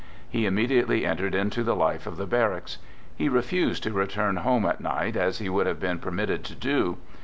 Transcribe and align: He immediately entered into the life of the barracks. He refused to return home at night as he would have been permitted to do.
He 0.27 0.47
immediately 0.47 1.05
entered 1.05 1.35
into 1.35 1.61
the 1.63 1.75
life 1.75 2.07
of 2.07 2.17
the 2.17 2.25
barracks. 2.25 2.79
He 3.15 3.29
refused 3.29 3.83
to 3.83 3.93
return 3.93 4.37
home 4.37 4.65
at 4.65 4.81
night 4.81 5.15
as 5.15 5.37
he 5.37 5.47
would 5.47 5.67
have 5.67 5.79
been 5.79 5.99
permitted 5.99 6.43
to 6.45 6.55
do. 6.55 6.97